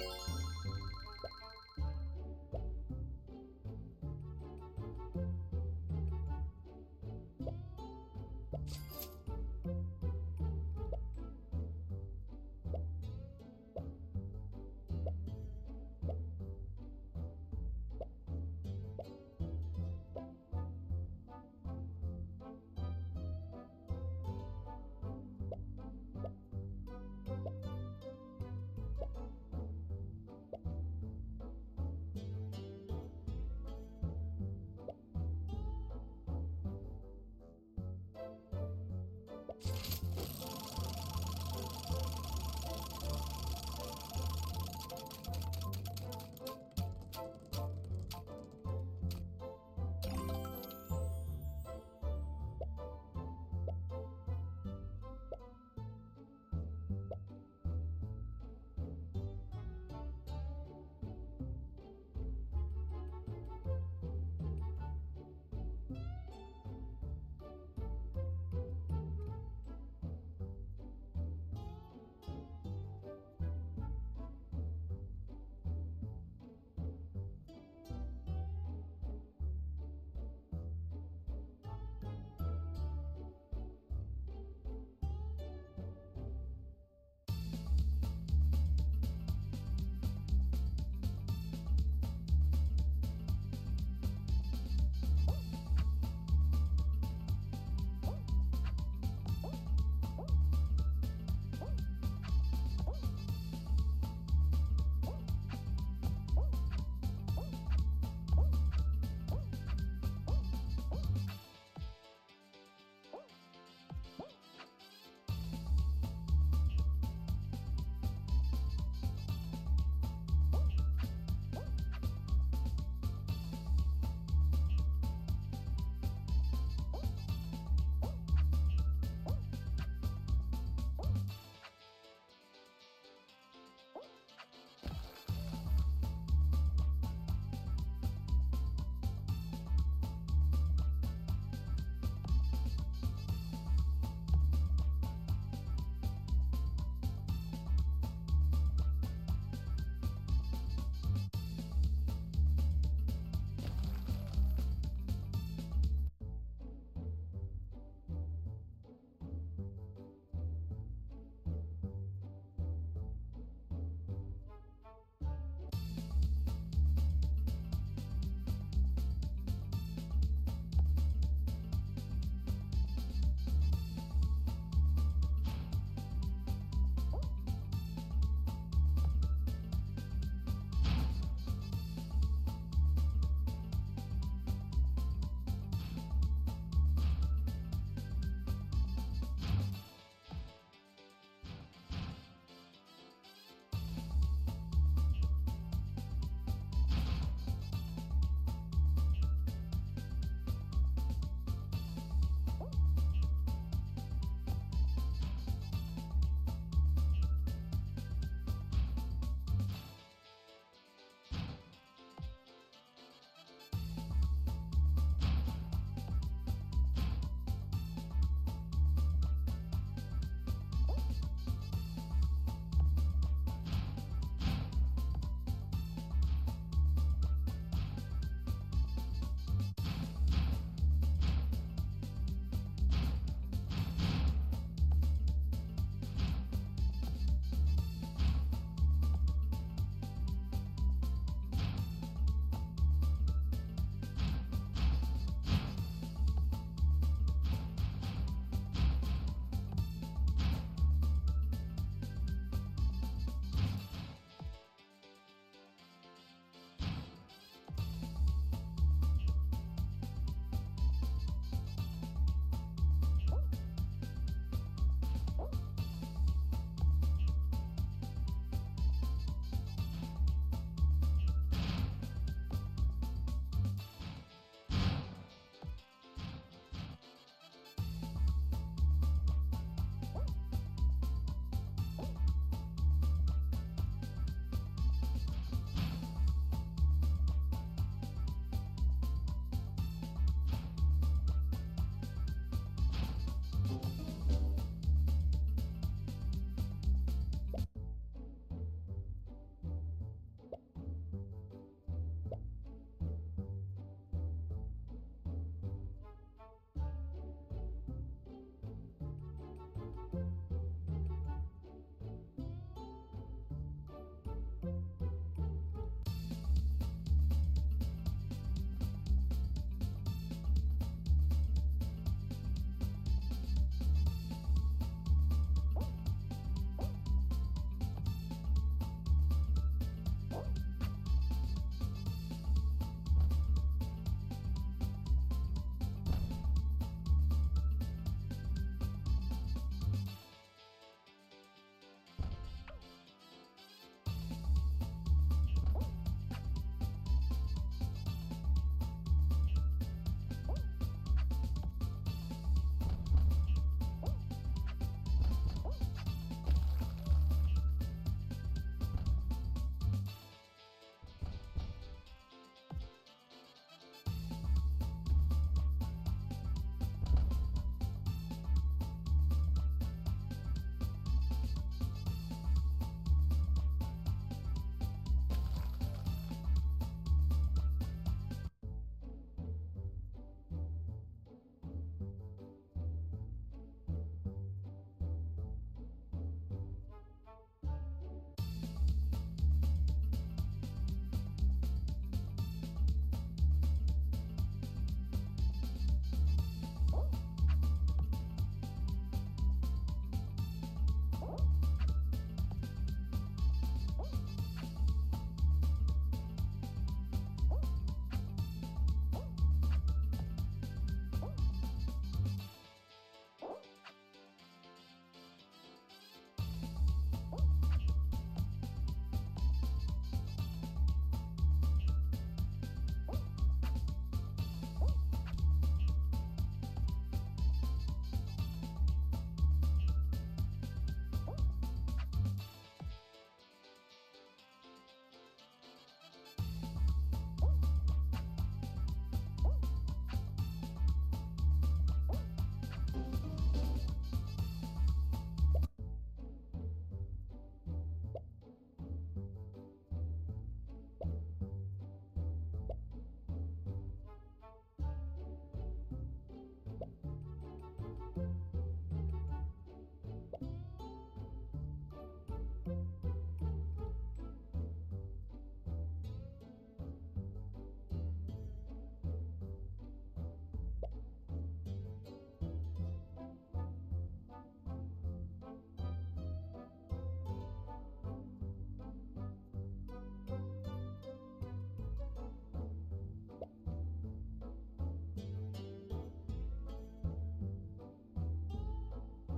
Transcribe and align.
you 0.00 0.25